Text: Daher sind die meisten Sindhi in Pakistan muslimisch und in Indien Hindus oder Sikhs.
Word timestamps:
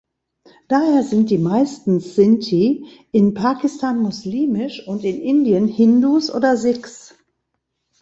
Daher 0.67 1.03
sind 1.03 1.29
die 1.29 1.37
meisten 1.37 1.99
Sindhi 1.99 2.87
in 3.11 3.35
Pakistan 3.35 3.99
muslimisch 4.01 4.87
und 4.87 5.03
in 5.03 5.21
Indien 5.21 5.67
Hindus 5.67 6.33
oder 6.33 6.57
Sikhs. 6.57 7.13